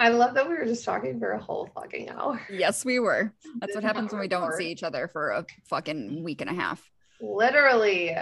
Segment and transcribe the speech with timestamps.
[0.00, 2.40] I love that we were just talking for a whole fucking hour.
[2.48, 3.32] Yes, we were.
[3.58, 6.54] That's what happens when we don't see each other for a fucking week and a
[6.54, 6.88] half.
[7.20, 8.16] Literally.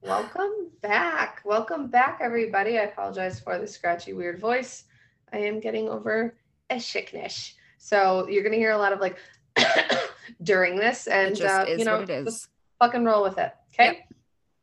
[0.00, 1.40] Welcome back.
[1.44, 2.78] Welcome back, everybody.
[2.78, 4.84] I apologize for the scratchy, weird voice.
[5.32, 6.36] I am getting over
[6.70, 7.54] a sickness.
[7.78, 9.18] So you're going to hear a lot of like
[10.44, 12.46] during this, and uh, you know, just
[12.78, 13.52] fucking roll with it.
[13.74, 13.86] Okay.
[13.86, 13.96] Yep.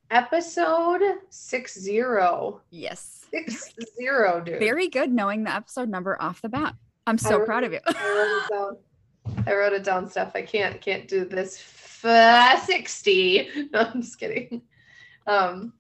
[0.10, 2.62] Episode six zero.
[2.70, 3.15] Yes
[3.48, 4.60] six zero, dude.
[4.60, 6.76] Very good knowing the episode number off the bat.
[7.08, 7.80] I'm so proud of you.
[7.86, 8.78] I wrote it down.
[9.48, 10.36] I wrote it down Steph.
[10.36, 13.50] I can't can't do this f- 60.
[13.72, 14.62] No, I'm just kidding.
[15.28, 15.74] Um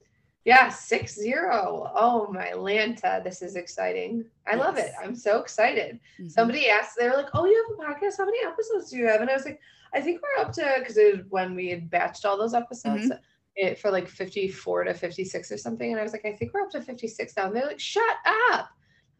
[0.44, 1.91] yeah, six zero.
[1.95, 4.25] Oh my Lanta, this is exciting.
[4.45, 4.59] I yes.
[4.59, 4.91] love it.
[5.01, 5.99] I'm so excited.
[6.19, 6.27] Mm-hmm.
[6.29, 8.19] Somebody asked, they were like, "Oh, you have a podcast?
[8.19, 9.59] How many episodes do you have?" And I was like,
[9.95, 13.05] "I think we're up to because it was when we had batched all those episodes."
[13.05, 13.17] Mm-hmm
[13.55, 15.91] it for like 54 to 56 or something.
[15.91, 17.47] And I was like, I think we're up to 56 now.
[17.47, 18.15] And they're like, shut
[18.51, 18.69] up.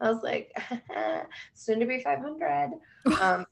[0.00, 0.56] I was like,
[1.54, 2.72] soon to be 500.
[3.20, 3.46] Um,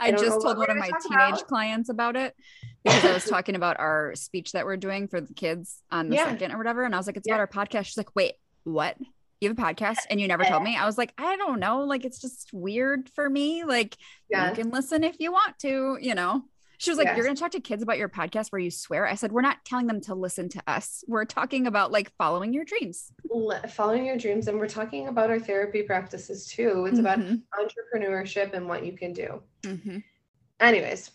[0.00, 1.46] I, I just told one of my teenage about.
[1.46, 2.34] clients about it
[2.84, 6.16] because I was talking about our speech that we're doing for the kids on the
[6.16, 6.30] yeah.
[6.30, 6.82] second or whatever.
[6.82, 7.34] And I was like, it's yeah.
[7.34, 7.84] about our podcast.
[7.84, 8.96] She's like, wait, what?
[9.40, 10.76] You have a podcast and you never told me?
[10.76, 11.84] I was like, I don't know.
[11.84, 13.64] Like, it's just weird for me.
[13.64, 13.96] Like,
[14.30, 14.48] yeah.
[14.48, 16.42] you can listen if you want to, you know?
[16.78, 17.16] She was like, yes.
[17.16, 19.06] You're going to talk to kids about your podcast where you swear.
[19.06, 21.04] I said, We're not telling them to listen to us.
[21.06, 23.12] We're talking about like following your dreams.
[23.70, 24.48] Following your dreams.
[24.48, 26.86] And we're talking about our therapy practices too.
[26.86, 27.06] It's mm-hmm.
[27.06, 27.18] about
[27.58, 29.42] entrepreneurship and what you can do.
[29.62, 29.98] Mm-hmm.
[30.60, 31.10] Anyways,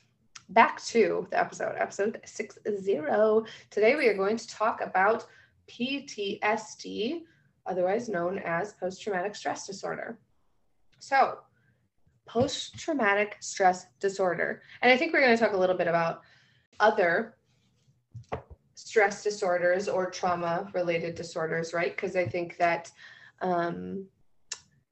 [0.49, 3.45] back to the episode, episode six zero.
[3.69, 5.25] Today we are going to talk about
[5.69, 7.21] PTSD,
[7.65, 10.19] otherwise known as post traumatic stress disorder.
[10.99, 11.39] So,
[12.29, 14.61] post traumatic stress disorder.
[14.81, 16.21] And I think we're going to talk a little bit about
[16.79, 17.35] other
[18.75, 21.95] stress disorders or trauma related disorders, right?
[21.95, 22.91] Because I think that
[23.41, 24.05] um,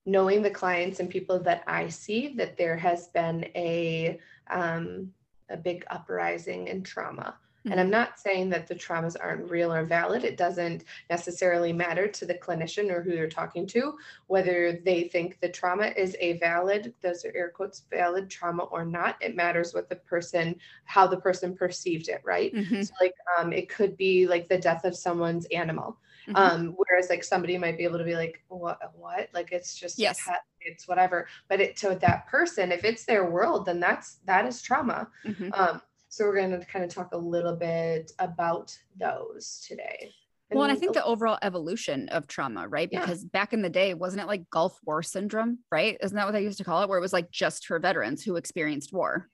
[0.05, 5.11] knowing the clients and people that I see, that there has been a um,
[5.49, 7.91] a big uprising in trauma and I'm mm-hmm.
[7.91, 10.23] not saying that the traumas aren't real or valid.
[10.23, 13.97] It doesn't necessarily matter to the clinician or who you're talking to
[14.27, 18.85] whether they think the trauma is a valid, those are air quotes, valid trauma or
[18.85, 19.15] not.
[19.21, 22.53] It matters what the person, how the person perceived it, right?
[22.53, 22.81] Mm-hmm.
[22.81, 25.97] So like um, it could be like the death of someone's animal.
[26.27, 26.35] Mm-hmm.
[26.35, 29.29] Um, whereas like somebody might be able to be like, what, what?
[29.33, 30.21] Like it's just yes.
[30.25, 31.27] pet, it's whatever.
[31.47, 35.07] But it to that person, if it's their world, then that's that is trauma.
[35.25, 35.53] Mm-hmm.
[35.53, 35.81] Um,
[36.17, 40.11] so we're going to kind of talk a little bit about those today.
[40.49, 42.89] And well, and I think the overall evolution of trauma, right?
[42.89, 43.29] Because yeah.
[43.33, 45.95] back in the day, wasn't it like Gulf War syndrome, right?
[46.01, 46.89] Isn't that what they used to call it?
[46.89, 49.29] Where it was like just for veterans who experienced war.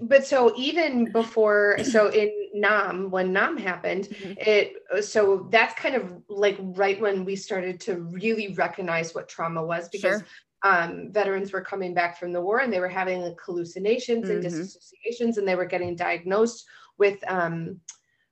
[0.00, 4.32] But so even before, so in Nam, when Nam happened, mm-hmm.
[4.38, 9.62] it so that's kind of like right when we started to really recognize what trauma
[9.62, 10.26] was because sure
[10.64, 14.32] um, veterans were coming back from the war and they were having like hallucinations mm-hmm.
[14.32, 16.64] and dissociations and they were getting diagnosed
[16.98, 17.78] with um,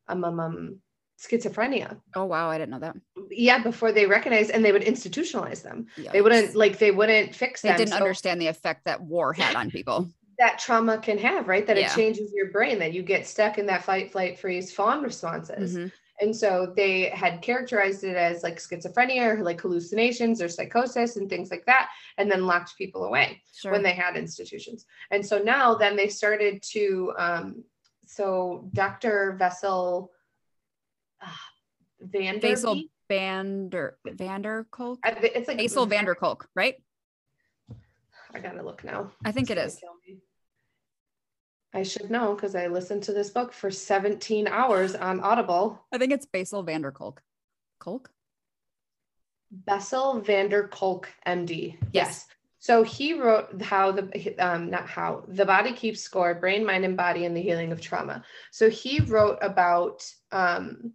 [0.08, 0.78] um, um, um,
[1.20, 1.98] schizophrenia.
[2.16, 2.96] Oh wow, I didn't know that.
[3.30, 5.86] Yeah, before they recognized and they would institutionalize them.
[5.98, 6.12] Yikes.
[6.12, 7.76] They wouldn't like they wouldn't fix they them.
[7.76, 10.08] They didn't so understand the effect that war had on people.
[10.38, 11.66] that trauma can have, right?
[11.66, 11.92] That yeah.
[11.92, 15.76] it changes your brain, that you get stuck in that fight, flight, freeze, fawn responses.
[15.76, 15.88] Mm-hmm.
[16.20, 21.28] And so they had characterized it as like schizophrenia or like hallucinations or psychosis and
[21.28, 23.72] things like that, and then locked people away sure.
[23.72, 24.86] when they had institutions.
[25.10, 27.64] And so now then they started to, um,
[28.06, 29.36] so Dr.
[29.38, 30.12] Vessel
[31.20, 31.26] uh,
[32.00, 34.98] Vander Basil Vander Vander Kolk.
[35.04, 36.76] It's like Basil Vander Kolk, right?
[38.34, 39.12] I gotta look now.
[39.24, 39.80] I think it's it is.
[41.74, 45.82] I should know because I listened to this book for 17 hours on Audible.
[45.90, 47.22] I think it's Basil Vander Kolk.
[47.78, 48.10] Kolk?
[49.50, 51.76] Bessel Vander Kolk, MD.
[51.92, 51.92] Yes.
[51.92, 52.26] yes.
[52.58, 56.96] So he wrote how the um, not how the body keeps score, brain, mind, and
[56.96, 58.24] body, and the healing of trauma.
[58.52, 60.92] So he wrote about um,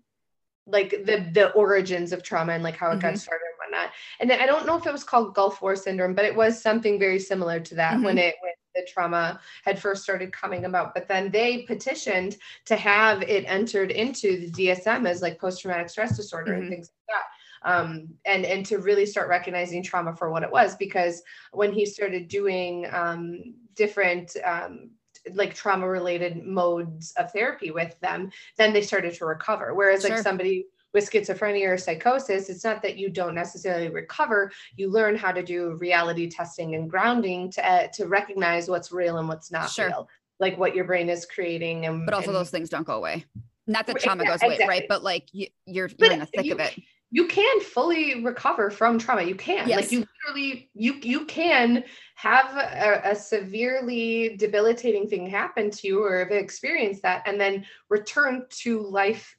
[0.65, 3.01] like the the origins of trauma and like how it mm-hmm.
[3.01, 3.93] got started and whatnot.
[4.21, 6.97] And I don't know if it was called Gulf War syndrome, but it was something
[6.97, 8.03] very similar to that mm-hmm.
[8.03, 10.93] when it when the trauma had first started coming about.
[10.93, 15.89] But then they petitioned to have it entered into the DSM as like post traumatic
[15.89, 16.61] stress disorder mm-hmm.
[16.61, 17.25] and things like that.
[17.63, 21.21] Um, and and to really start recognizing trauma for what it was because
[21.51, 24.91] when he started doing um, different um,
[25.33, 29.73] like trauma related modes of therapy with them, then they started to recover.
[29.73, 30.11] Whereas sure.
[30.11, 30.65] like somebody
[30.97, 34.51] with schizophrenia or psychosis, it's not that you don't necessarily recover.
[34.77, 39.17] You learn how to do reality testing and grounding to uh, to recognize what's real
[39.19, 39.87] and what's not sure.
[39.87, 40.09] real,
[40.39, 41.85] like what your brain is creating.
[41.85, 43.25] And but also and, those things don't go away.
[43.67, 44.79] Not that trauma yeah, goes away, exactly.
[44.79, 44.85] right?
[44.89, 46.75] But like you, you're you're in the thick you, of it.
[47.11, 49.21] You can fully recover from trauma.
[49.21, 49.81] You can, yes.
[49.81, 51.83] like you literally, you you can
[52.15, 57.65] have a, a, severely debilitating thing happen to you or have experienced that, and then
[57.87, 59.37] return to life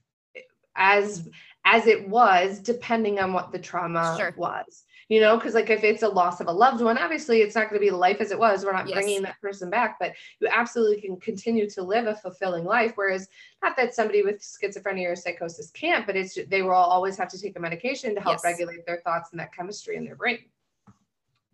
[0.78, 1.28] as
[1.70, 4.34] as it was depending on what the trauma sure.
[4.36, 7.54] was you know because like if it's a loss of a loved one obviously it's
[7.54, 8.94] not going to be life as it was we're not yes.
[8.94, 13.28] bringing that person back but you absolutely can continue to live a fulfilling life whereas
[13.62, 17.40] not that somebody with schizophrenia or psychosis can't but it's they will always have to
[17.40, 18.44] take a medication to help yes.
[18.44, 20.38] regulate their thoughts and that chemistry in their brain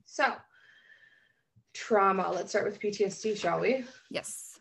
[0.04, 0.32] so
[1.72, 4.53] trauma let's start with ptsd shall we yes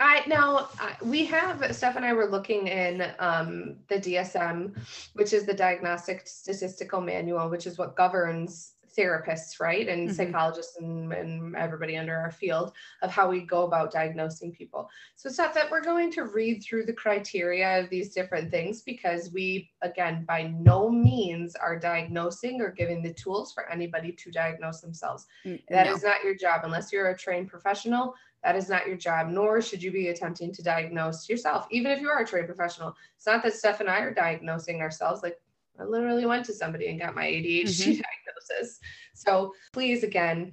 [0.00, 0.68] I now
[1.02, 4.76] we have Steph and I were looking in um, the DSM,
[5.14, 10.16] which is the Diagnostic Statistical Manual, which is what governs therapists, right, and mm-hmm.
[10.16, 12.72] psychologists and, and everybody under our field
[13.02, 14.88] of how we go about diagnosing people.
[15.14, 18.82] So it's not that we're going to read through the criteria of these different things
[18.82, 24.30] because we, again, by no means are diagnosing or giving the tools for anybody to
[24.30, 25.26] diagnose themselves.
[25.44, 25.94] Mm, that no.
[25.94, 29.60] is not your job unless you're a trained professional that is not your job, nor
[29.60, 32.94] should you be attempting to diagnose yourself, even if you are a trained professional.
[33.16, 35.22] It's not that Steph and I are diagnosing ourselves.
[35.22, 35.38] Like
[35.78, 38.02] I literally went to somebody and got my ADHD mm-hmm.
[38.02, 38.78] diagnosis.
[39.14, 40.52] So please, again,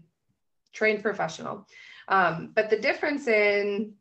[0.73, 1.67] trained professional.
[2.07, 3.93] Um, but the difference in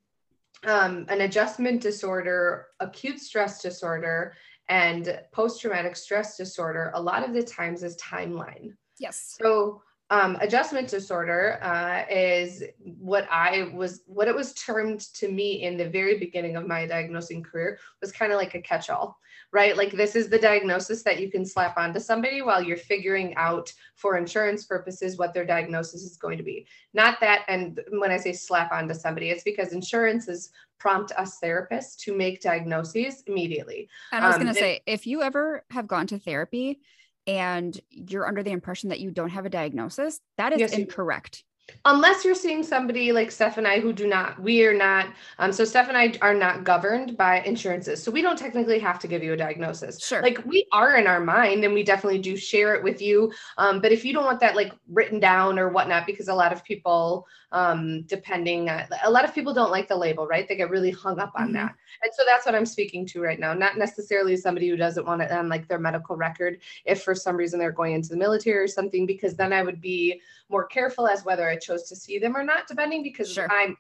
[0.66, 4.34] um, an adjustment disorder, acute stress disorder,
[4.68, 8.72] and post traumatic stress disorder, a lot of the times is timeline.
[8.98, 9.36] Yes.
[9.40, 15.62] So um, adjustment disorder uh, is what I was, what it was termed to me
[15.62, 19.18] in the very beginning of my diagnosing career was kind of like a catch all,
[19.50, 19.76] right?
[19.76, 23.72] Like this is the diagnosis that you can slap onto somebody while you're figuring out
[23.96, 26.66] for insurance purposes what their diagnosis is going to be.
[26.92, 31.96] Not that, and when I say slap onto somebody, it's because insurances prompt us therapists
[32.00, 33.88] to make diagnoses immediately.
[34.12, 36.80] And I was um, going to say, if you ever have gone to therapy,
[37.26, 41.44] and you're under the impression that you don't have a diagnosis, that is yes, incorrect
[41.86, 45.08] unless you're seeing somebody like Steph and I who do not, we are not.
[45.38, 48.98] Um, so Steph and I are not governed by insurances, so we don't technically have
[49.00, 50.02] to give you a diagnosis.
[50.02, 50.22] Sure.
[50.22, 53.32] Like we are in our mind, and we definitely do share it with you.
[53.58, 56.52] Um, but if you don't want that like written down or whatnot, because a lot
[56.52, 60.48] of people, um, depending, on, a lot of people don't like the label, right?
[60.48, 61.54] They get really hung up on mm-hmm.
[61.54, 63.54] that, and so that's what I'm speaking to right now.
[63.54, 67.36] Not necessarily somebody who doesn't want it on like their medical record, if for some
[67.36, 70.20] reason they're going into the military or something, because then I would be
[70.50, 73.50] more careful as whether I chose to see them or not, depending because sure.
[73.50, 73.76] I'm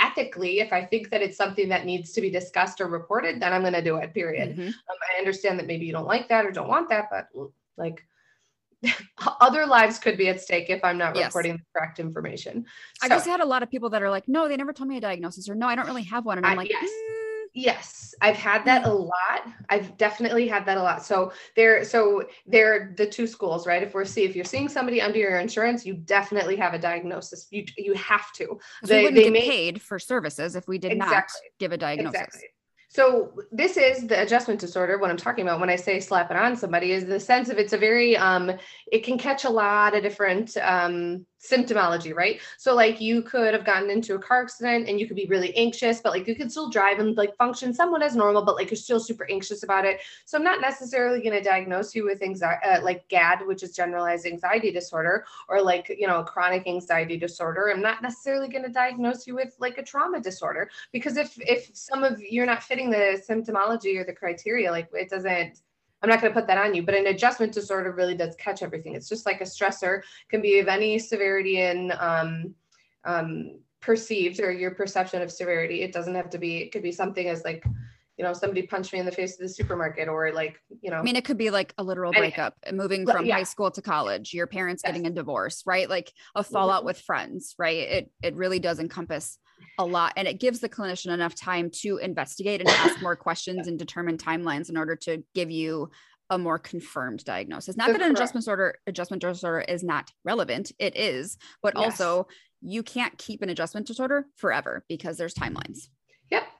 [0.00, 3.52] ethically, if I think that it's something that needs to be discussed or reported, then
[3.52, 4.50] I'm going to do it, period.
[4.50, 4.66] Mm-hmm.
[4.66, 7.28] Um, I understand that maybe you don't like that or don't want that, but
[7.76, 8.04] like
[9.40, 11.26] other lives could be at stake if I'm not yes.
[11.26, 12.66] reporting the correct information.
[13.00, 14.88] So, I just had a lot of people that are like, no, they never told
[14.88, 16.38] me a diagnosis or no, I don't really have one.
[16.38, 16.88] And I'm like, yes.
[16.88, 17.22] Mm
[17.54, 19.46] Yes, I've had that a lot.
[19.68, 21.04] I've definitely had that a lot.
[21.04, 23.82] So there, so they're the two schools, right?
[23.82, 27.48] If we're see if you're seeing somebody under your insurance, you definitely have a diagnosis.
[27.50, 28.58] You you have to.
[28.84, 31.72] They, we wouldn't they get may, paid for services if we did exactly, not give
[31.72, 32.20] a diagnosis.
[32.20, 32.48] Exactly.
[32.88, 34.98] So this is the adjustment disorder.
[34.98, 37.58] What I'm talking about when I say slap it on somebody is the sense of
[37.58, 38.52] it's a very um,
[38.90, 42.40] it can catch a lot of different um, symptomology, right?
[42.56, 45.54] So like you could have gotten into a car accident and you could be really
[45.56, 48.70] anxious, but like you could still drive and like function somewhat as normal, but like
[48.70, 50.00] you're still super anxious about it.
[50.24, 53.74] So I'm not necessarily going to diagnose you with anxiety, uh, like GAD, which is
[53.74, 57.70] generalized anxiety disorder, or like you know chronic anxiety disorder.
[57.70, 61.70] I'm not necessarily going to diagnose you with like a trauma disorder because if if
[61.74, 65.60] some of you're not fitting the symptomology or the criteria, like it doesn't
[66.02, 68.62] I'm not going to put that on you, but an adjustment disorder really does catch
[68.62, 68.94] everything.
[68.94, 72.54] It's just like a stressor can be of any severity and um,
[73.04, 75.82] um, perceived or your perception of severity.
[75.82, 77.64] It doesn't have to be, it could be something as like,
[78.18, 80.98] you know, somebody punched me in the face at the supermarket or like, you know.
[80.98, 83.36] I mean, it could be like a literal breakup, moving from yeah.
[83.36, 84.92] high school to college, your parents yes.
[84.92, 85.88] getting a divorce, right?
[85.88, 86.86] Like a fallout mm-hmm.
[86.86, 87.78] with friends, right?
[87.78, 89.38] It it really does encompass
[89.78, 93.66] a lot and it gives the clinician enough time to investigate and ask more questions
[93.66, 95.90] and determine timelines in order to give you
[96.30, 97.76] a more confirmed diagnosis.
[97.76, 101.84] Not that an adjustment disorder adjustment disorder is not relevant, it is, but yes.
[102.00, 102.26] also
[102.60, 105.88] you can't keep an adjustment disorder forever because there's timelines.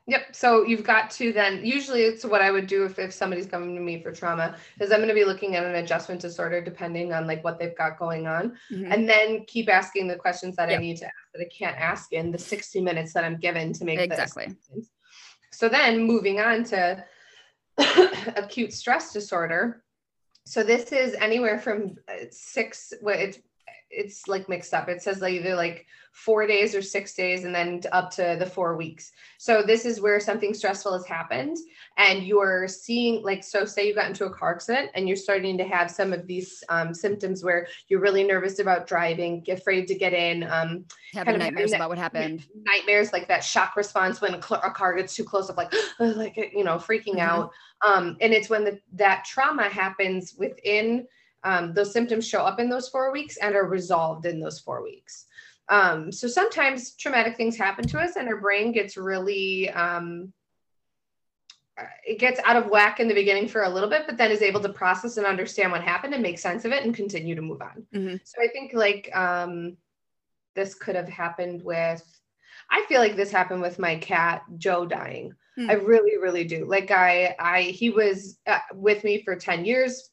[0.06, 0.34] Yep.
[0.34, 3.76] So you've got to then usually it's what I would do if, if somebody's coming
[3.76, 7.12] to me for trauma is I'm going to be looking at an adjustment disorder depending
[7.12, 8.90] on like what they've got going on mm-hmm.
[8.90, 10.78] and then keep asking the questions that yep.
[10.78, 13.72] I need to ask that I can't ask in the 60 minutes that I'm given
[13.74, 14.48] to make exactly.
[14.74, 14.88] This.
[15.52, 17.04] So then moving on to
[18.36, 19.84] acute stress disorder.
[20.44, 23.38] So this is anywhere from uh, six, it's
[23.92, 24.88] it's like mixed up.
[24.88, 28.44] It says like either like four days or six days and then up to the
[28.44, 29.12] four weeks.
[29.38, 31.56] So this is where something stressful has happened
[31.96, 35.56] and you're seeing like so say you got into a car accident and you're starting
[35.56, 39.94] to have some of these um, symptoms where you're really nervous about driving, afraid to
[39.94, 40.84] get in, um,
[41.14, 42.46] having nightmares about what happened.
[42.64, 46.36] Nightmares like that shock response when a, a car gets too close of like like
[46.36, 47.20] you know freaking mm-hmm.
[47.20, 47.52] out.
[47.86, 51.06] Um, and it's when the, that trauma happens within
[51.44, 54.82] um, those symptoms show up in those four weeks and are resolved in those four
[54.82, 55.26] weeks.
[55.68, 60.32] Um, so sometimes traumatic things happen to us and our brain gets really, um,
[62.06, 64.42] it gets out of whack in the beginning for a little bit, but then is
[64.42, 67.42] able to process and understand what happened and make sense of it and continue to
[67.42, 67.86] move on.
[67.94, 68.16] Mm-hmm.
[68.24, 69.76] So I think like um,
[70.54, 72.04] this could have happened with,
[72.70, 75.34] I feel like this happened with my cat Joe dying.
[75.58, 75.70] Mm-hmm.
[75.70, 76.66] I really, really do.
[76.66, 80.10] Like I, I, he was uh, with me for 10 years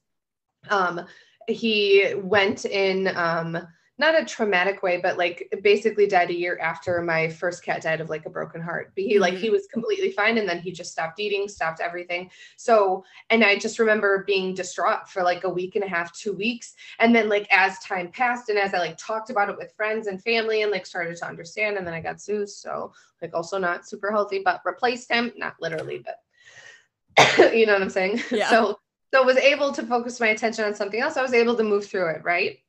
[0.69, 1.05] um,
[1.47, 3.67] he went in um,
[3.99, 7.99] not a traumatic way, but like basically died a year after my first cat died
[7.99, 8.93] of like a broken heart.
[8.95, 9.21] But he mm-hmm.
[9.21, 12.31] like he was completely fine and then he just stopped eating, stopped everything.
[12.55, 16.31] So and I just remember being distraught for like a week and a half, two
[16.31, 16.75] weeks.
[16.99, 20.07] And then like as time passed and as I like talked about it with friends
[20.07, 22.57] and family and like started to understand, and then I got Zeus.
[22.57, 27.81] So like also not super healthy, but replaced him, not literally, but you know what
[27.81, 28.21] I'm saying?
[28.31, 28.49] Yeah.
[28.49, 28.79] So
[29.13, 31.17] so was able to focus my attention on something else.
[31.17, 32.59] I was able to move through it right?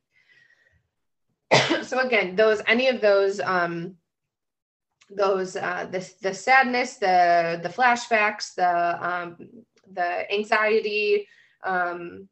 [1.83, 3.97] So again those any of those um
[5.09, 9.37] those uh the, the sadness the the flashbacks the um
[9.91, 11.27] the anxiety
[11.63, 12.29] um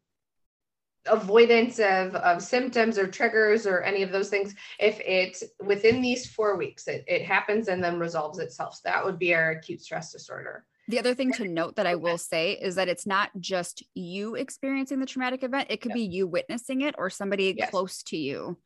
[1.05, 6.29] avoidance of, of symptoms or triggers or any of those things if it within these
[6.29, 8.75] four weeks it, it happens and then resolves itself.
[8.75, 11.95] So that would be our acute stress disorder the other thing to note that I
[11.95, 16.01] will say is that it's not just you experiencing the traumatic event, it could be
[16.01, 17.69] you witnessing it or somebody yes.
[17.69, 18.57] close to you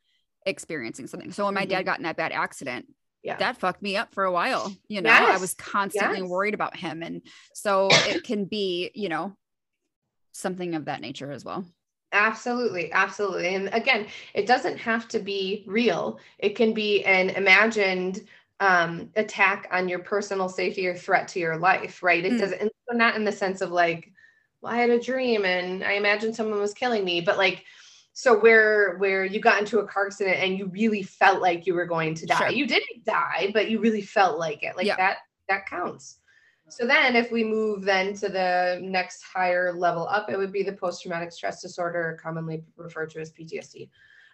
[0.46, 1.34] experiencing something.
[1.34, 1.72] So when my mm-hmm.
[1.72, 2.86] dad got in that bad accident,
[3.24, 3.36] yeah.
[3.38, 4.74] that fucked me up for a while.
[4.88, 5.38] You know, yes.
[5.38, 6.30] I was constantly yes.
[6.30, 7.04] worried about him.
[7.04, 9.36] And so it can be, you know,
[10.32, 11.66] something of that nature as well.
[12.14, 13.54] Absolutely, absolutely.
[13.54, 16.20] And again, it doesn't have to be real.
[16.40, 18.22] It can be an imagined
[18.64, 22.24] um, attack on your personal safety or threat to your life, right?
[22.24, 22.40] It mm.
[22.40, 24.12] doesn't, not in the sense of like,
[24.62, 27.66] well, I had a dream and I imagined someone was killing me, but like,
[28.14, 31.74] so where where you got into a car accident and you really felt like you
[31.74, 32.50] were going to die, sure.
[32.52, 35.18] you didn't die, but you really felt like it, like that
[35.50, 36.20] that counts.
[36.70, 40.64] So then, if we move then to the next higher level up, it would be
[40.64, 43.90] the post traumatic stress disorder, commonly referred to as PTSD.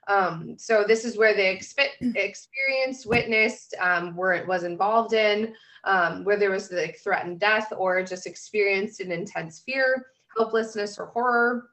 [0.10, 5.54] Um, so this is where they exp- experienced, witnessed, um, where it was involved in,
[5.84, 11.06] um, where there was like threatened death or just experienced an intense fear, helplessness, or
[11.06, 11.70] horror.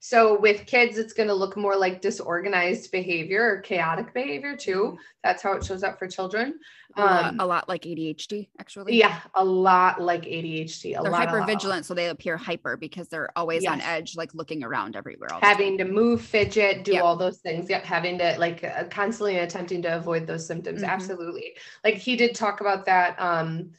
[0.00, 4.82] So with kids, it's going to look more like disorganized behavior or chaotic behavior too.
[4.82, 4.96] Mm-hmm.
[5.24, 6.60] That's how it shows up for children.
[6.96, 8.96] Um, a lot like ADHD, actually.
[8.96, 10.98] Yeah, a lot like ADHD.
[10.98, 13.72] A they're hyper vigilant, so they appear hyper because they're always yes.
[13.72, 15.28] on edge, like looking around everywhere.
[15.40, 17.02] having to move, fidget, do yep.
[17.02, 17.68] all those things.
[17.68, 20.82] Yep, having to like uh, constantly attempting to avoid those symptoms.
[20.82, 20.90] Mm-hmm.
[20.90, 21.56] Absolutely.
[21.84, 23.20] Like he did talk about that.
[23.20, 23.70] Um,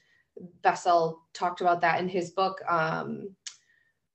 [0.62, 2.62] Bessel talked about that in his book.
[2.70, 3.36] Um,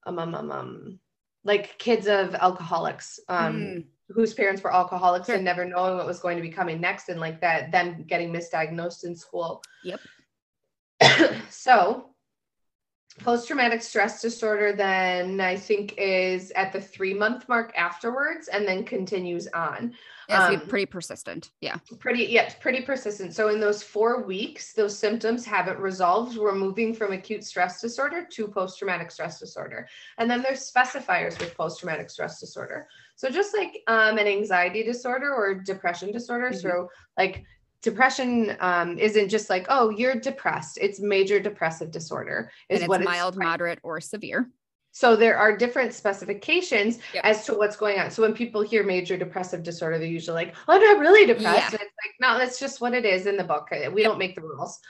[0.06, 0.98] um, um, um
[1.44, 3.84] like kids of alcoholics um mm.
[4.08, 5.36] whose parents were alcoholics sure.
[5.36, 8.32] and never knowing what was going to be coming next and like that them getting
[8.32, 10.00] misdiagnosed in school yep
[11.50, 12.13] so
[13.20, 18.84] post-traumatic stress disorder then i think is at the three month mark afterwards and then
[18.84, 19.94] continues on
[20.28, 21.50] yeah, um, pretty persistent.
[21.60, 21.76] Yeah.
[21.98, 23.34] Pretty, yeah, pretty persistent.
[23.34, 26.36] So in those four weeks, those symptoms haven't resolved.
[26.36, 29.88] We're moving from acute stress disorder to post-traumatic stress disorder.
[30.18, 32.88] And then there's specifiers with post-traumatic stress disorder.
[33.16, 36.50] So just like um, an anxiety disorder or depression disorder.
[36.50, 36.68] Mm-hmm.
[36.68, 37.44] So like
[37.84, 40.78] depression um, isn't just like, oh, you're depressed.
[40.80, 42.50] It's major depressive disorder.
[42.68, 44.50] Is and it's what mild, it's, moderate, or severe.
[44.90, 47.24] So there are different specifications yep.
[47.24, 48.10] as to what's going on.
[48.10, 51.58] So when people hear major depressive disorder, they're usually like, "Oh, I'm not really depressed."
[51.58, 51.66] Yeah.
[51.66, 53.68] And it's like, no, that's just what it is in the book.
[53.70, 53.92] We yep.
[54.10, 54.80] don't make the rules.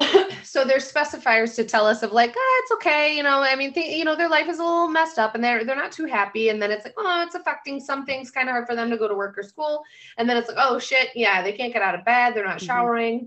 [0.42, 3.42] so there's specifiers to tell us of like, oh, it's okay, you know.
[3.42, 5.76] I mean, th- you know, their life is a little messed up, and they're they're
[5.76, 6.48] not too happy.
[6.48, 8.30] And then it's like, oh, it's affecting some things.
[8.30, 9.82] Kind of hard for them to go to work or school.
[10.18, 12.34] And then it's like, oh shit, yeah, they can't get out of bed.
[12.34, 12.66] They're not mm-hmm.
[12.66, 13.18] showering.
[13.18, 13.26] Mm-hmm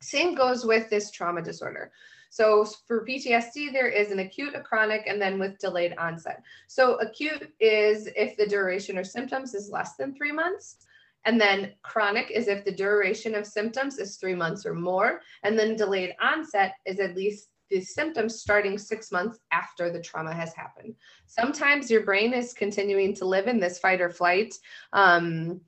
[0.00, 1.92] Same goes with this trauma disorder.
[2.30, 6.42] So for PTSD, there is an acute, a chronic, and then with delayed onset.
[6.66, 10.78] So acute is if the duration or symptoms is less than three months.
[11.24, 15.20] And then chronic is if the duration of symptoms is three months or more.
[15.42, 20.32] And then delayed onset is at least the symptoms starting six months after the trauma
[20.32, 20.94] has happened.
[21.26, 24.54] Sometimes your brain is continuing to live in this fight or flight.
[24.92, 25.60] Um,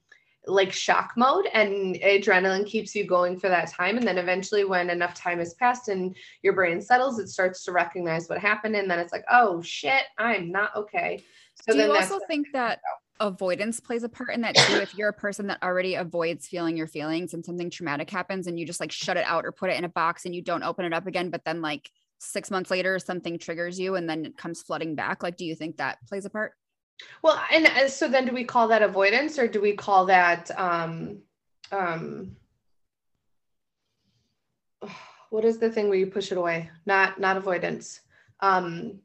[0.47, 4.91] like shock mode and adrenaline keeps you going for that time and then eventually when
[4.91, 8.91] enough time has passed and your brain settles it starts to recognize what happened and
[8.91, 11.23] then it's like oh shit i'm not okay
[11.67, 12.81] so do you also think that
[13.21, 16.77] avoidance plays a part in that too if you're a person that already avoids feeling
[16.77, 19.71] your feelings and something traumatic happens and you just like shut it out or put
[19.71, 22.51] it in a box and you don't open it up again but then like six
[22.51, 25.77] months later something triggers you and then it comes flooding back like do you think
[25.77, 26.55] that plays a part
[27.23, 30.51] well, and uh, so then do we call that avoidance or do we call that
[30.59, 31.23] um
[31.73, 32.37] um
[35.31, 36.71] what is the thing where you push it away?
[36.87, 38.01] Not not avoidance.
[38.41, 39.01] Um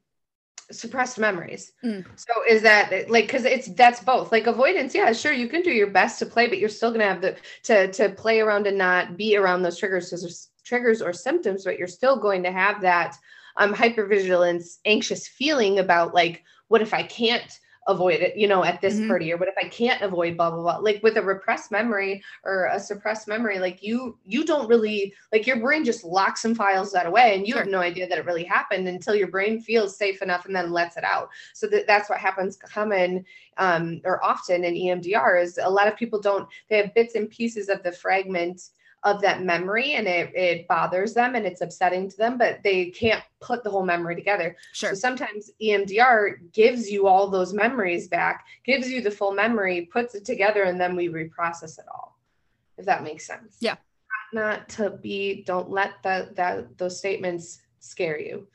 [0.70, 1.72] suppressed memories.
[1.84, 2.06] Mm.
[2.16, 4.32] So is that like cuz it's that's both.
[4.32, 7.00] Like avoidance, yeah, sure you can do your best to play but you're still going
[7.00, 11.02] to have the to to play around and not be around those triggers cuz triggers
[11.02, 13.16] or symptoms but you're still going to have that
[13.56, 17.58] um hypervigilance anxious feeling about like what if I can't
[17.90, 19.08] avoid it, you know, at this mm-hmm.
[19.08, 20.76] party, or what if I can't avoid blah blah blah.
[20.78, 25.46] Like with a repressed memory or a suppressed memory, like you you don't really like
[25.46, 27.62] your brain just locks and files that away, and you sure.
[27.62, 30.72] have no idea that it really happened until your brain feels safe enough and then
[30.72, 31.28] lets it out.
[31.54, 33.24] So that, that's what happens common
[33.56, 37.30] um, or often in EMDR is a lot of people don't they have bits and
[37.30, 38.70] pieces of the fragment
[39.02, 42.86] of that memory and it, it bothers them and it's upsetting to them, but they
[42.86, 44.56] can't put the whole memory together.
[44.72, 44.90] Sure.
[44.90, 50.14] So sometimes EMDR gives you all those memories back, gives you the full memory, puts
[50.14, 52.18] it together, and then we reprocess it all.
[52.76, 53.56] If that makes sense.
[53.60, 53.76] Yeah.
[54.32, 58.46] Not to be, don't let that that those statements scare you.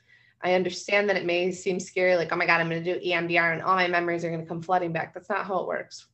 [0.42, 3.04] I understand that it may seem scary, like, oh my God, I'm going to do
[3.04, 5.12] EMDR and all my memories are going to come flooding back.
[5.12, 6.06] That's not how it works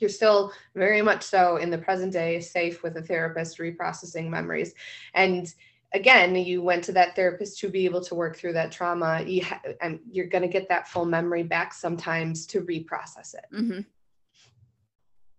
[0.00, 4.74] you're still very much so in the present day safe with a therapist reprocessing memories.
[5.14, 5.52] And
[5.92, 9.22] again you went to that therapist to be able to work through that trauma.
[9.26, 13.44] You ha- and you're going to get that full memory back sometimes to reprocess it.
[13.52, 13.80] Mm-hmm.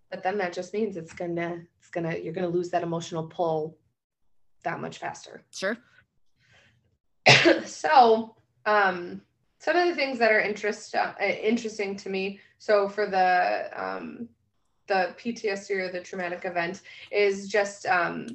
[0.09, 3.77] but then that just means it's gonna it's gonna you're gonna lose that emotional pull
[4.63, 5.43] that much faster.
[5.51, 5.77] Sure.
[7.65, 9.21] So um
[9.59, 12.39] some of the things that are interest uh, interesting to me.
[12.59, 14.29] So for the um
[14.87, 18.27] the PTSD or the traumatic event is just um,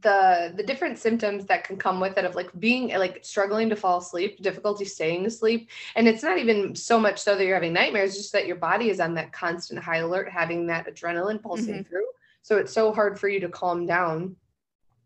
[0.00, 3.76] the the different symptoms that can come with it of like being like struggling to
[3.76, 5.68] fall asleep difficulty staying asleep.
[5.96, 8.90] And it's not even so much so that you're having nightmares just that your body
[8.90, 11.88] is on that constant high alert having that adrenaline pulsing mm-hmm.
[11.88, 12.06] through.
[12.42, 14.36] So it's so hard for you to calm down.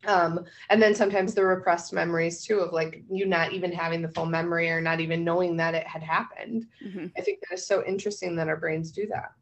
[0.07, 4.09] Um, and then sometimes the repressed memories too of like you not even having the
[4.11, 6.67] full memory or not even knowing that it had happened.
[6.85, 7.07] Mm-hmm.
[7.17, 9.33] i think that is so interesting that our brains do that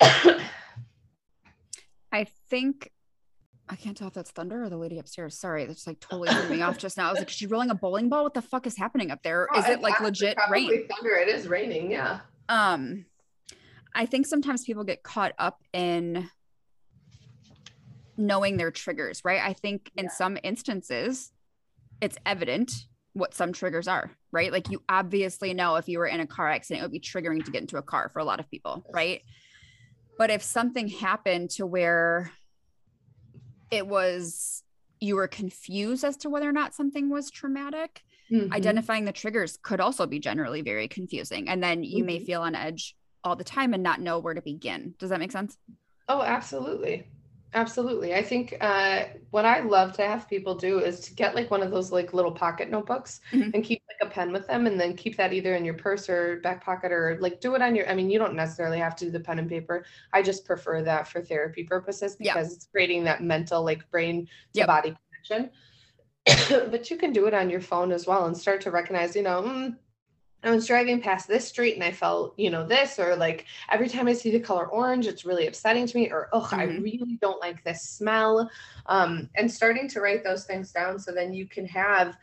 [0.00, 0.40] I
[2.48, 2.90] think
[3.68, 5.38] I can't tell if that's thunder or the lady upstairs.
[5.38, 7.08] Sorry, that's like totally threw me off just now.
[7.08, 8.24] I was like, is she rolling a bowling ball?
[8.24, 9.48] What the fuck is happening up there?
[9.56, 10.86] Is Oh, it like legit rain?
[10.88, 11.16] Thunder.
[11.16, 11.90] It is raining.
[11.90, 12.20] Yeah.
[12.48, 13.06] Um,
[13.94, 16.28] I think sometimes people get caught up in
[18.16, 19.40] knowing their triggers, right?
[19.40, 20.10] I think in yeah.
[20.10, 21.32] some instances,
[22.00, 22.70] it's evident
[23.14, 24.52] what some triggers are, right?
[24.52, 27.44] Like you obviously know if you were in a car accident, it would be triggering
[27.44, 29.22] to get into a car for a lot of people, right?
[30.18, 32.30] But if something happened to where
[33.70, 34.62] it was
[35.00, 38.52] you were confused as to whether or not something was traumatic, mm-hmm.
[38.52, 41.48] identifying the triggers could also be generally very confusing.
[41.48, 42.06] And then you mm-hmm.
[42.06, 44.94] may feel on edge all the time and not know where to begin.
[44.98, 45.58] Does that make sense?
[46.08, 47.06] Oh, absolutely.
[47.54, 48.14] Absolutely.
[48.14, 51.62] I think uh, what I love to have people do is to get like one
[51.62, 53.50] of those like little pocket notebooks mm-hmm.
[53.54, 53.82] and keep
[54.14, 57.18] pen with them and then keep that either in your purse or back pocket or
[57.20, 59.38] like do it on your I mean you don't necessarily have to do the pen
[59.38, 59.84] and paper.
[60.12, 64.30] I just prefer that for therapy purposes because it's creating that mental like brain to
[64.60, 64.68] yep.
[64.68, 64.96] body
[65.26, 65.50] connection.
[66.70, 69.22] but you can do it on your phone as well and start to recognize, you
[69.22, 69.76] know, mm,
[70.42, 73.88] I was driving past this street and I felt, you know, this, or like every
[73.88, 76.54] time I see the color orange, it's really upsetting to me, or oh, mm-hmm.
[76.54, 78.50] I really don't like this smell.
[78.86, 82.16] Um, and starting to write those things down so then you can have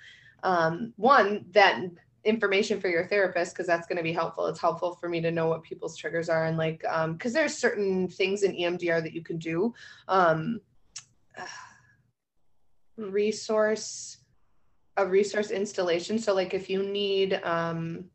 [0.44, 1.82] um, one that
[2.24, 4.46] information for your therapist because that's going to be helpful.
[4.48, 7.58] It's helpful for me to know what people's triggers are and like um because there's
[7.58, 9.74] certain things in EMDR that you can do.
[10.08, 10.62] Um,
[12.98, 14.18] resource
[14.98, 16.20] a resource installation.
[16.20, 18.06] So like if you need um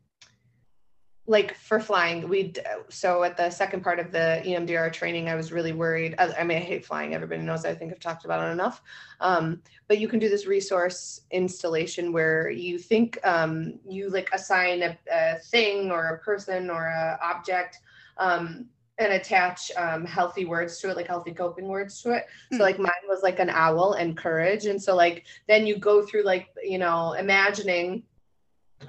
[1.27, 2.53] like for flying we
[2.89, 6.59] so at the second part of the emdr training i was really worried i, mean
[6.59, 8.83] i hate flying everybody knows i think i've talked about it enough
[9.21, 14.83] um, but you can do this resource installation where you think um, you like assign
[14.83, 17.81] a, a, thing or a person or a object
[18.19, 18.67] um,
[18.99, 22.27] and attach um, healthy words to it, like healthy coping words to it.
[22.53, 22.63] So hmm.
[22.63, 24.67] like mine was like an owl and courage.
[24.67, 28.03] And so like then you go through like, you know, imagining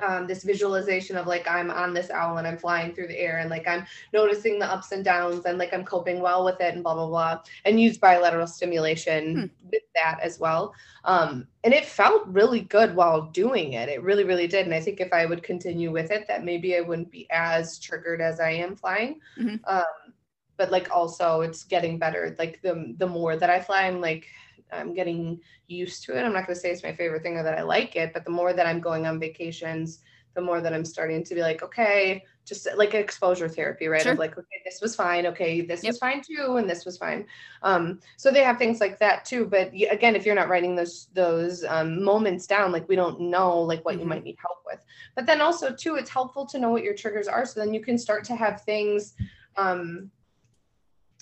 [0.01, 3.39] um, this visualization of like I'm on this owl and I'm flying through the air
[3.39, 6.73] and like I'm noticing the ups and downs and like I'm coping well with it
[6.73, 9.69] and blah blah blah and use bilateral stimulation hmm.
[9.71, 10.73] with that as well.
[11.03, 13.89] Um, and it felt really good while doing it.
[13.89, 14.65] It really really did.
[14.65, 17.79] And I think if I would continue with it, that maybe I wouldn't be as
[17.79, 19.19] triggered as I am flying.
[19.39, 19.55] Mm-hmm.
[19.65, 20.13] Um,
[20.57, 22.35] but like also it's getting better.
[22.37, 24.27] Like the the more that I fly, I'm like
[24.71, 26.23] I'm getting used to it.
[26.23, 28.25] I'm not going to say it's my favorite thing or that I like it, but
[28.25, 29.99] the more that I'm going on vacations,
[30.37, 34.01] the more that I'm starting to be like, okay, just like exposure therapy, right?
[34.01, 34.13] Sure.
[34.13, 35.25] Of like, okay, this was fine.
[35.25, 35.91] Okay, this yep.
[35.91, 37.25] was fine too, and this was fine.
[37.63, 39.45] Um, so they have things like that too.
[39.45, 43.59] But again, if you're not writing those those um, moments down, like we don't know
[43.59, 44.03] like what mm-hmm.
[44.03, 44.85] you might need help with.
[45.15, 47.81] But then also too, it's helpful to know what your triggers are, so then you
[47.81, 49.15] can start to have things.
[49.57, 50.11] Um,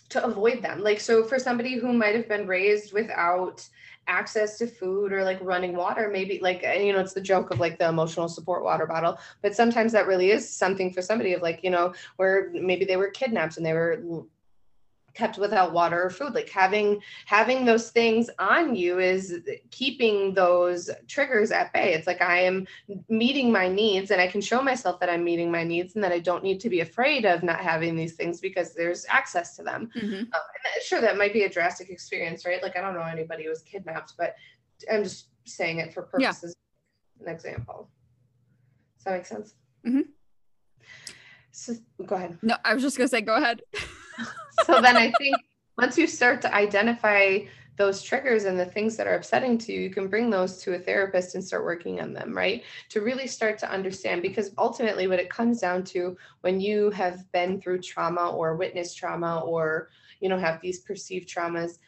[0.10, 0.82] to avoid them.
[0.82, 3.68] Like, so for somebody who might have been raised without
[4.08, 7.60] access to food or like running water, maybe like, you know, it's the joke of
[7.60, 11.42] like the emotional support water bottle, but sometimes that really is something for somebody of
[11.42, 14.26] like, you know, where maybe they were kidnapped and they were
[15.16, 16.36] kept without water or food.
[16.36, 19.40] Like having having those things on you is
[19.72, 21.94] keeping those triggers at bay.
[21.94, 22.68] It's like i am
[23.10, 26.12] meeting my needs and i can show myself that i'm meeting my needs and that
[26.12, 29.64] i don't need to be afraid of not having these things because there's access to
[29.64, 29.90] them.
[29.96, 30.16] Mm-hmm.
[30.16, 30.42] um,
[30.84, 32.62] sure that might be a drastic experience right?
[32.62, 34.36] Like i don't know anybody who was kidnapped but
[34.92, 36.56] i'm just saying it for purposes
[37.20, 37.28] yeah.
[37.28, 37.90] an example.
[38.98, 39.54] Does that make sense?
[39.88, 40.02] Mm-hmm.
[41.52, 41.74] so
[42.06, 42.38] go ahead.
[42.42, 43.62] No i was just gonna say go ahead
[44.66, 45.36] so then I think
[45.78, 47.40] once you start to identify
[47.78, 50.76] those triggers and the things that are upsetting to you, you can bring those to
[50.76, 52.64] a therapist and start working on them, right?
[52.90, 57.30] To really start to understand, because ultimately, what it comes down to when you have
[57.34, 59.90] been through trauma or witnessed trauma or,
[60.22, 61.80] you know, have these perceived traumas,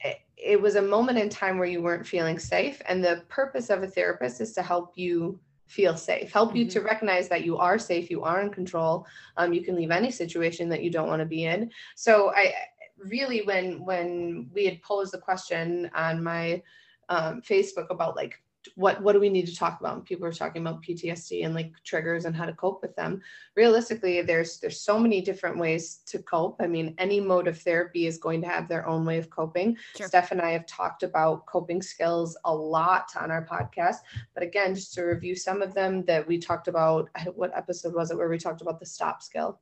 [0.00, 2.80] it, it was a moment in time where you weren't feeling safe.
[2.86, 6.58] And the purpose of a therapist is to help you feel safe help mm-hmm.
[6.58, 6.88] you to mm-hmm.
[6.88, 10.68] recognize that you are safe you are in control um, you can leave any situation
[10.68, 12.52] that you don't want to be in so i
[12.98, 16.62] really when when we had posed the question on my
[17.08, 18.40] um, facebook about like
[18.76, 19.96] what what do we need to talk about?
[19.96, 23.20] And people are talking about ptsd and like triggers and how to cope with them.
[23.56, 26.56] Realistically there's there's so many different ways to cope.
[26.60, 29.76] I mean any mode of therapy is going to have their own way of coping.
[29.96, 30.08] Sure.
[30.08, 33.98] steph and i have talked about coping skills a lot on our podcast.
[34.34, 38.10] But again just to review some of them that we talked about what episode was
[38.10, 39.60] it where we talked about the stop skill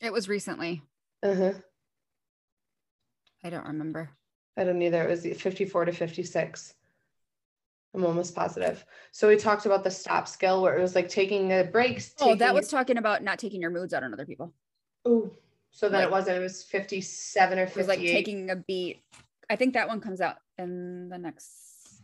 [0.00, 0.82] it was recently.
[1.22, 1.52] Uh-huh.
[3.44, 4.10] I don't remember.
[4.56, 5.06] I don't either.
[5.06, 6.74] It was 54 to 56
[7.94, 8.84] I'm almost positive.
[9.10, 12.14] So we talked about the stop skill where it was like taking the breaks.
[12.20, 14.54] Oh, that was talking about not taking your moods out on other people.
[15.04, 15.32] Oh,
[15.72, 16.36] so then like, it wasn't.
[16.38, 17.74] It was 57 or 58.
[17.74, 19.02] It was like taking a beat.
[19.48, 22.02] I think that one comes out in the next.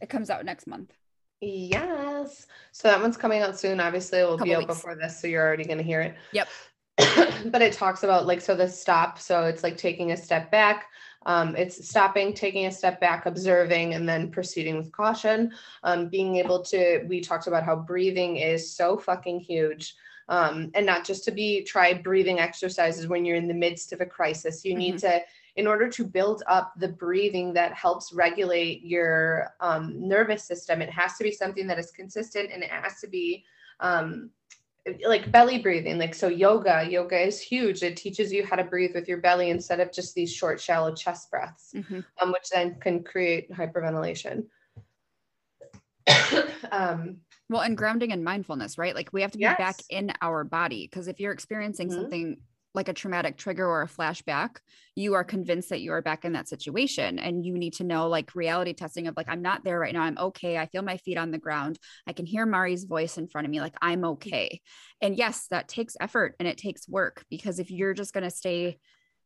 [0.00, 0.92] It comes out next month.
[1.40, 2.46] Yes.
[2.72, 3.80] So that one's coming out soon.
[3.80, 4.74] Obviously, it will be out weeks.
[4.74, 6.14] before this, so you're already going to hear it.
[6.32, 6.48] Yep.
[7.46, 9.18] but it talks about like so the stop.
[9.18, 10.86] So it's like taking a step back
[11.26, 15.52] um, it's stopping, taking a step back, observing, and then proceeding with caution.
[15.82, 19.94] Um, being able to, we talked about how breathing is so fucking huge.
[20.30, 24.02] Um, and not just to be try breathing exercises when you're in the midst of
[24.02, 24.64] a crisis.
[24.64, 24.78] You mm-hmm.
[24.78, 25.22] need to,
[25.56, 30.90] in order to build up the breathing that helps regulate your um, nervous system, it
[30.90, 33.44] has to be something that is consistent and it has to be
[33.80, 34.30] um,
[35.06, 38.94] like belly breathing like so yoga yoga is huge it teaches you how to breathe
[38.94, 42.00] with your belly instead of just these short shallow chest breaths mm-hmm.
[42.20, 44.44] um, which then can create hyperventilation
[46.72, 47.18] um,
[47.50, 49.58] well and grounding and mindfulness right like we have to be yes.
[49.58, 52.00] back in our body because if you're experiencing mm-hmm.
[52.00, 52.36] something
[52.74, 54.56] like a traumatic trigger or a flashback,
[54.94, 57.18] you are convinced that you are back in that situation.
[57.18, 60.02] And you need to know like reality testing of like, I'm not there right now.
[60.02, 60.58] I'm okay.
[60.58, 61.78] I feel my feet on the ground.
[62.06, 63.60] I can hear Mari's voice in front of me.
[63.60, 64.60] Like, I'm okay.
[65.00, 68.30] And yes, that takes effort and it takes work because if you're just going to
[68.30, 68.78] stay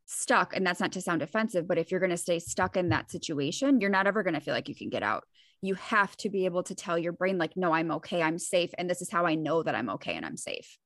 [0.06, 2.90] stuck, and that's not to sound offensive, but if you're going to stay stuck in
[2.90, 5.24] that situation, you're not ever going to feel like you can get out.
[5.62, 8.22] You have to be able to tell your brain, like, no, I'm okay.
[8.22, 8.70] I'm safe.
[8.78, 10.76] And this is how I know that I'm okay and I'm safe.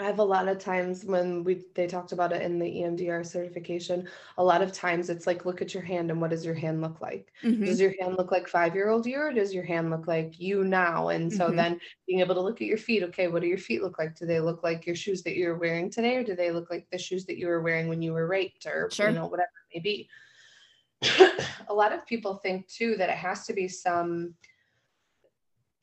[0.00, 3.26] I have a lot of times when we they talked about it in the EMDR
[3.26, 6.54] certification, a lot of times it's like look at your hand and what does your
[6.54, 7.32] hand look like?
[7.42, 7.64] Mm-hmm.
[7.64, 11.08] Does your hand look like 5-year-old you or does your hand look like you now?
[11.08, 11.56] And so mm-hmm.
[11.56, 14.14] then being able to look at your feet, okay, what do your feet look like?
[14.14, 16.86] Do they look like your shoes that you're wearing today or do they look like
[16.92, 19.08] the shoes that you were wearing when you were raped or sure.
[19.08, 20.08] you know whatever it may be?
[21.68, 24.34] a lot of people think too that it has to be some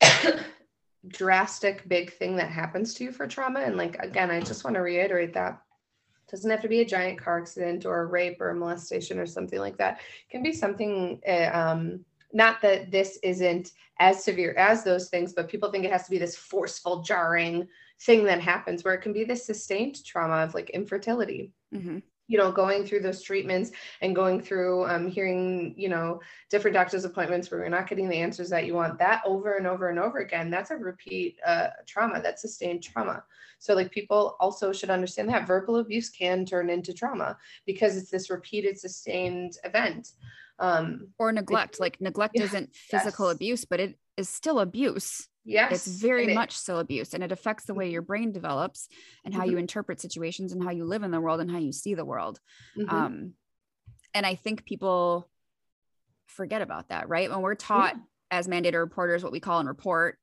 [1.08, 3.60] drastic big thing that happens to you for trauma.
[3.60, 5.60] And like again i just want to reiterate that
[6.26, 9.18] it doesn't have to be a giant car accident or a rape or a molestation
[9.18, 10.00] or something like that.
[10.28, 15.32] It can be something uh, um, not that this isn't as severe as those things
[15.32, 17.66] but people think it has to be this forceful jarring
[18.00, 21.52] thing that happens where it can be this sustained trauma of like infertility.
[21.74, 26.74] Mm-hmm you know going through those treatments and going through um, hearing you know different
[26.74, 29.88] doctor's appointments where you're not getting the answers that you want that over and over
[29.88, 33.22] and over again that's a repeat uh, trauma that's sustained trauma.
[33.58, 37.36] So like people also should understand that verbal abuse can turn into trauma
[37.66, 40.12] because it's this repeated sustained event.
[40.58, 43.34] Um, or neglect like neglect yeah, isn't physical yes.
[43.34, 45.86] abuse but it is still abuse Yes.
[45.86, 48.08] It's very much still abuse and it affects the way your mm-hmm.
[48.08, 48.88] brain develops
[49.24, 49.52] and how mm-hmm.
[49.52, 52.04] you interpret situations and how you live in the world and how you see the
[52.04, 52.40] world.
[52.76, 52.94] Mm-hmm.
[52.94, 53.32] Um,
[54.12, 55.30] and I think people
[56.26, 57.30] forget about that, right?
[57.30, 58.38] When we're taught yeah.
[58.38, 60.18] as mandated reporters what we call and report,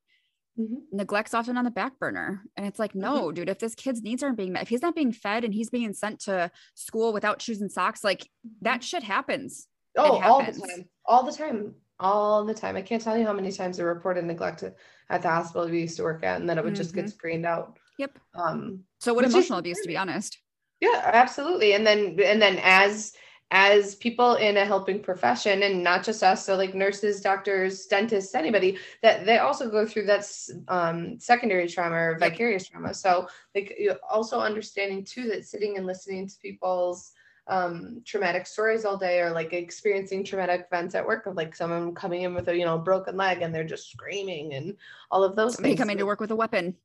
[0.59, 0.75] mm-hmm.
[0.91, 2.43] neglect's often on the back burner.
[2.57, 3.35] And it's like, no, mm-hmm.
[3.35, 5.69] dude, if this kid's needs aren't being met, if he's not being fed and he's
[5.69, 8.29] being sent to school without shoes and socks, like
[8.61, 8.81] that mm-hmm.
[8.81, 9.67] shit happens.
[9.95, 10.89] Oh, all the time.
[11.05, 12.75] All the time all the time.
[12.75, 15.97] I can't tell you how many times I reported neglect at the hospital we used
[15.97, 16.81] to work at, and then it would mm-hmm.
[16.81, 17.11] just get mm-hmm.
[17.11, 17.77] screened out.
[17.97, 18.19] Yep.
[18.35, 20.39] Um, so what emotional abuse, to be honest?
[20.81, 21.73] Yeah, absolutely.
[21.73, 23.13] And then and then as
[23.51, 28.33] as people in a helping profession and not just us so like nurses doctors dentists
[28.33, 30.27] anybody that they also go through that
[30.69, 33.77] um, secondary trauma or vicarious trauma so like
[34.09, 37.12] also understanding too that sitting and listening to people's
[37.47, 41.93] um, traumatic stories all day or like experiencing traumatic events at work of like someone
[41.93, 44.75] coming in with a you know broken leg and they're just screaming and
[45.11, 45.79] all of those Somebody things.
[45.79, 46.75] coming to work with a weapon.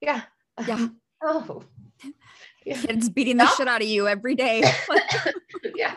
[0.00, 0.22] Yeah.
[0.66, 0.88] Yeah.
[1.22, 1.62] oh.
[2.64, 2.80] Yeah.
[2.80, 4.62] Kids beating the shit out of you every day.
[5.74, 5.96] yeah.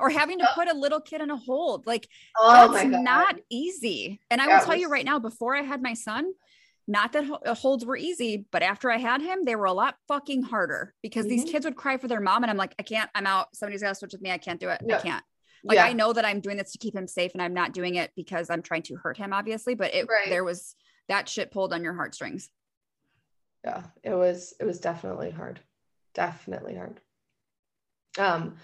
[0.00, 1.86] Or having to put a little kid in a hold.
[1.86, 4.20] Like oh that's not easy.
[4.30, 4.80] And I will tell was...
[4.80, 6.32] you right now, before I had my son,
[6.88, 9.96] not that uh, holds were easy, but after I had him, they were a lot
[10.08, 11.36] fucking harder because mm-hmm.
[11.36, 12.42] these kids would cry for their mom.
[12.42, 13.54] And I'm like, I can't, I'm out.
[13.54, 14.30] Somebody's got to switch with me.
[14.30, 14.80] I can't do it.
[14.84, 14.96] Yeah.
[14.96, 15.24] I can't.
[15.62, 15.84] Like, yeah.
[15.84, 18.10] I know that I'm doing this to keep him safe and I'm not doing it
[18.16, 20.30] because I'm trying to hurt him, obviously, but it, right.
[20.30, 20.74] there was
[21.08, 22.48] that shit pulled on your heartstrings.
[23.64, 25.60] Yeah, it was, it was definitely hard.
[26.14, 27.00] Definitely hard.
[28.18, 28.56] Um,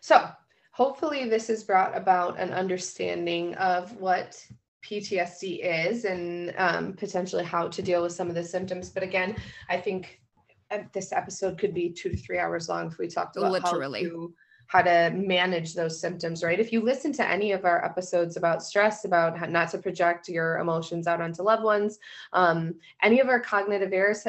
[0.00, 0.28] so
[0.72, 4.44] hopefully this has brought about an understanding of what
[4.84, 8.90] PTSD is and um, potentially how to deal with some of the symptoms.
[8.90, 9.36] But again,
[9.68, 10.20] I think
[10.70, 14.04] uh, this episode could be two to three hours long if we talked about literally
[14.04, 14.34] how to,
[14.66, 16.60] how to manage those symptoms, right?
[16.60, 20.28] If you listen to any of our episodes about stress, about how not to project
[20.28, 21.98] your emotions out onto loved ones,
[22.32, 24.26] um, any of our cognitive errors,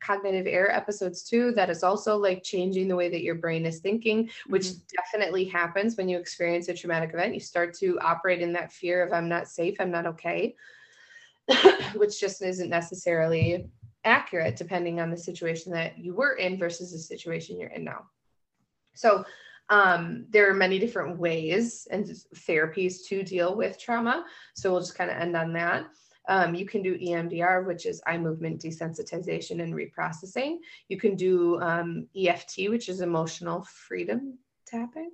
[0.00, 3.80] cognitive error episodes too that is also like changing the way that your brain is
[3.80, 4.96] thinking which mm-hmm.
[4.96, 7.34] definitely happens when you experience a traumatic event.
[7.34, 10.54] You start to operate in that fear of i'm not safe i'm not okay
[11.94, 13.68] which just isn't necessarily
[14.04, 18.06] accurate depending on the situation that you were in versus the situation you're in now.
[18.94, 19.24] So
[19.68, 24.24] um, there are many different ways and therapies to deal with trauma.
[24.54, 25.86] So we'll just kind of end on that
[26.28, 30.58] um, you can do EMDR, which is eye movement desensitization and reprocessing.
[30.88, 35.10] You can do um, EFT, which is emotional freedom tapping.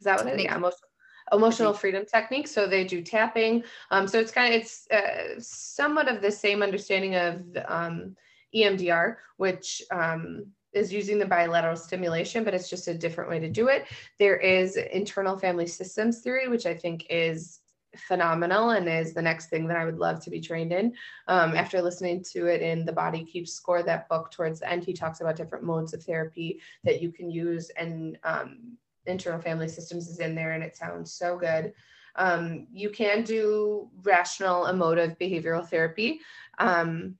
[0.00, 0.44] Is that what it is?
[0.44, 0.88] Yeah, emotional,
[1.32, 2.48] emotional freedom technique.
[2.48, 3.62] So they do tapping.
[3.90, 8.16] Um, so it's kind of it's uh, somewhat of the same understanding of um,
[8.54, 13.48] EMDR, which um, is using the bilateral stimulation, but it's just a different way to
[13.48, 13.86] do it.
[14.18, 17.60] There is internal family systems theory, which I think is
[17.98, 20.94] phenomenal and is the next thing that I would love to be trained in.
[21.28, 24.84] Um, after listening to it in The Body Keeps Score, that book towards the end,
[24.84, 29.68] he talks about different modes of therapy that you can use, and um, internal family
[29.68, 31.72] systems is in there, and it sounds so good.
[32.16, 36.20] Um, you can do rational emotive behavioral therapy.
[36.58, 37.16] Um,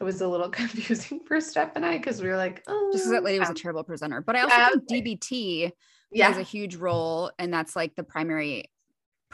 [0.00, 3.04] it was a little confusing for Steph and I because we were like, oh, just
[3.04, 4.20] because that lady was a terrible presenter.
[4.20, 5.72] But I also think DBT
[6.12, 6.32] yeah.
[6.32, 8.70] plays a huge role, and that's like the primary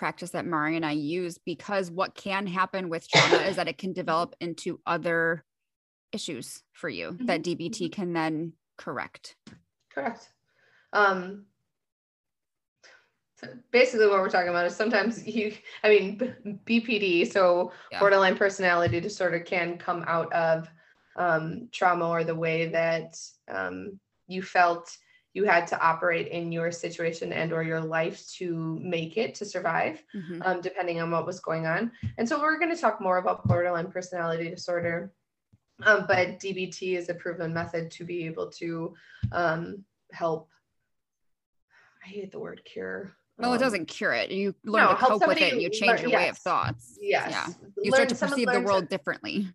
[0.00, 3.76] practice that Mari and I use because what can happen with trauma is that it
[3.76, 5.44] can develop into other
[6.10, 7.26] issues for you mm-hmm.
[7.26, 7.92] that DBT mm-hmm.
[7.92, 9.36] can then correct.
[9.94, 10.26] Correct.
[10.94, 11.44] Um,
[13.36, 17.98] so basically what we're talking about is sometimes you i mean bpd so yeah.
[17.98, 20.68] borderline personality disorder can come out of
[21.16, 23.16] um, trauma or the way that
[23.48, 24.94] um, you felt
[25.32, 29.44] you had to operate in your situation and or your life to make it to
[29.44, 30.42] survive mm-hmm.
[30.44, 33.46] um, depending on what was going on and so we're going to talk more about
[33.46, 35.12] borderline personality disorder
[35.84, 38.94] um, but dbt is a proven method to be able to
[39.32, 40.48] um, help
[42.04, 44.30] i hate the word cure well, it um, doesn't cure it.
[44.30, 45.54] You learn no, to cope with it.
[45.54, 46.18] And you change learn, your yes.
[46.18, 46.98] way of thoughts.
[47.00, 47.30] Yes.
[47.30, 47.46] Yeah.
[47.82, 49.48] You learn, start to perceive the world to, differently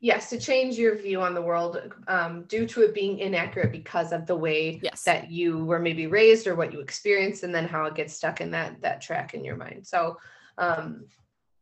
[0.00, 4.12] yes to change your view on the world um, due to it being inaccurate because
[4.12, 5.04] of the way yes.
[5.04, 8.40] that you were maybe raised or what you experienced and then how it gets stuck
[8.40, 9.86] in that that track in your mind.
[9.86, 10.16] So
[10.58, 11.04] um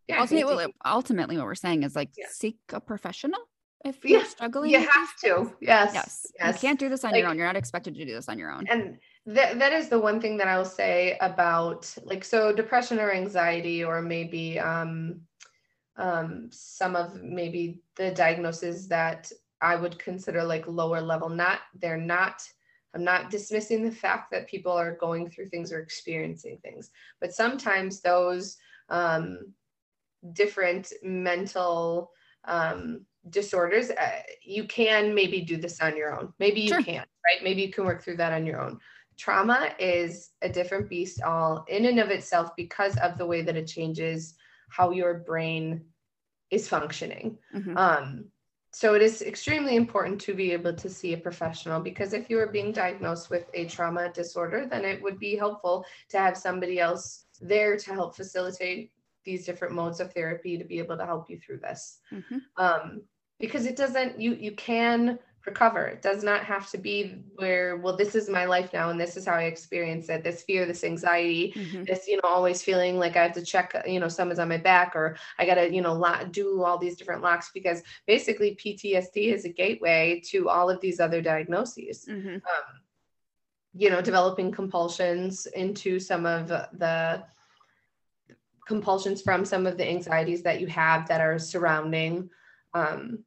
[0.07, 2.27] yeah ultimately, ultimately what we're saying is like yeah.
[2.31, 3.41] seek a professional
[3.85, 5.53] if you're yeah, struggling you have to.
[5.61, 6.55] yes yes yes.
[6.55, 7.37] You can't do this on like, your own.
[7.37, 8.67] You're not expected to do this on your own.
[8.69, 12.99] And that, that is the one thing that i will say about like so depression
[12.99, 15.21] or anxiety or maybe um
[15.99, 19.31] um, some of maybe the diagnoses that
[19.61, 21.29] I would consider like lower level.
[21.29, 22.43] Not, they're not,
[22.95, 27.35] I'm not dismissing the fact that people are going through things or experiencing things, but
[27.35, 28.57] sometimes those
[28.89, 29.53] um,
[30.33, 32.13] different mental
[32.45, 36.33] um, disorders, uh, you can maybe do this on your own.
[36.39, 36.83] Maybe you sure.
[36.83, 37.43] can't, right?
[37.43, 38.79] Maybe you can work through that on your own.
[39.17, 43.57] Trauma is a different beast all in and of itself because of the way that
[43.57, 44.35] it changes
[44.69, 45.85] how your brain
[46.51, 47.39] is functioning.
[47.55, 47.77] Mm-hmm.
[47.77, 48.25] Um,
[48.73, 52.39] so it is extremely important to be able to see a professional because if you
[52.39, 56.79] are being diagnosed with a trauma disorder, then it would be helpful to have somebody
[56.79, 58.93] else there to help facilitate
[59.25, 62.01] these different modes of therapy to be able to help you through this.
[62.13, 62.39] Mm-hmm.
[62.57, 63.03] Um,
[63.41, 65.87] because it doesn't, you you can recover.
[65.87, 69.17] It does not have to be where, well, this is my life now and this
[69.17, 70.23] is how I experience it.
[70.23, 71.85] This fear, this anxiety, mm-hmm.
[71.85, 74.59] this, you know, always feeling like I have to check, you know, someone's on my
[74.59, 78.57] back or I got to, you know, lock, do all these different locks because basically
[78.57, 82.07] PTSD is a gateway to all of these other diagnoses.
[82.09, 82.35] Mm-hmm.
[82.35, 82.81] Um,
[83.75, 87.23] you know, developing compulsions into some of the
[88.67, 92.29] compulsions from some of the anxieties that you have that are surrounding
[92.75, 93.25] um,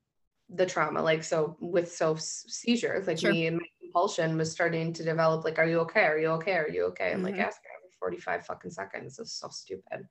[0.54, 3.32] the trauma like so with so seizures like sure.
[3.32, 6.54] me and my compulsion was starting to develop like are you okay are you okay
[6.54, 7.26] are you okay i'm mm-hmm.
[7.26, 10.08] like asking every 45 fucking seconds it's so stupid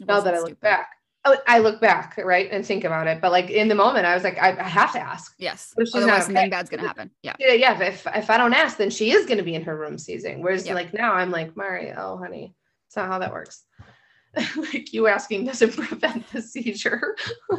[0.00, 0.60] now that i look stupid.
[0.60, 0.88] back
[1.26, 3.20] oh, I look back, right, and think about it.
[3.20, 5.34] But like in the moment, I was like, I, I have to ask.
[5.38, 5.74] Yes.
[5.76, 6.20] Otherwise, okay.
[6.22, 7.10] something bad's gonna happen.
[7.22, 7.34] Yeah.
[7.38, 7.82] Yeah, yeah.
[7.82, 10.40] If if I don't ask, then she is gonna be in her room seizing.
[10.40, 10.76] Whereas yep.
[10.76, 12.54] like now, I'm like, Mari, oh honey,
[12.86, 13.64] it's not how that works.
[14.56, 17.16] like you asking doesn't prevent the seizure.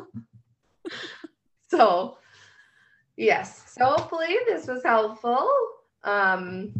[1.71, 2.17] so
[3.15, 3.73] yes.
[3.77, 5.49] So hopefully this was helpful.
[6.03, 6.73] Um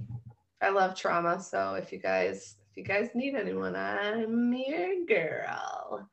[0.61, 1.41] i love trauma.
[1.41, 6.09] So if you guys if you guys need anyone i'm your girl.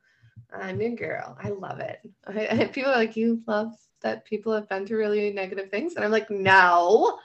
[0.53, 1.37] I'm your girl.
[1.41, 1.99] I love it.
[2.27, 5.95] I, I, people are like you love that people have been through really negative things.
[5.95, 7.19] And i'm like no.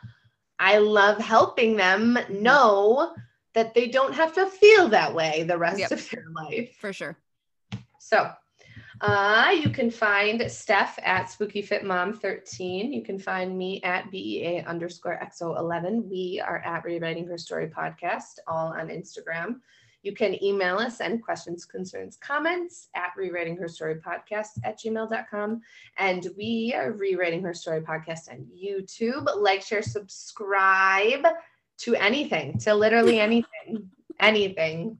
[0.63, 3.15] I love helping them know
[3.55, 5.91] that they don't have to feel that way the rest yep.
[5.91, 6.77] of their life.
[6.79, 7.17] For sure.
[7.99, 8.31] So
[9.01, 12.93] uh, you can find Steph at Spooky Fit Mom 13.
[12.93, 16.05] You can find me at BEA underscore XO11.
[16.09, 19.61] We are at Rewriting Her Story podcast, all on Instagram.
[20.03, 25.61] You can email us any questions, concerns, comments at rewriting her story podcast at gmail.com.
[25.99, 29.29] And we are rewriting her story podcast on YouTube.
[29.37, 31.27] Like, share, subscribe
[31.79, 34.99] to anything, to literally anything, anything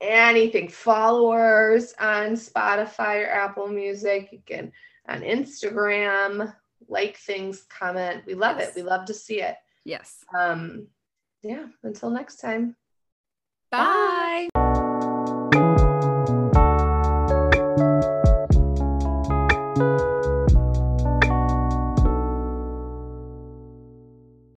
[0.00, 0.68] anything.
[0.68, 4.28] Followers on spotify or apple music.
[4.32, 4.72] You can
[5.08, 6.54] on instagram
[6.88, 8.24] like things comment.
[8.26, 8.70] We love yes.
[8.70, 9.56] it we love to see it.
[9.84, 10.24] Yes.
[10.36, 10.88] Um
[11.42, 11.66] yeah.
[11.82, 12.76] Until next time.
[13.70, 13.78] Bye.
[13.78, 14.49] bye.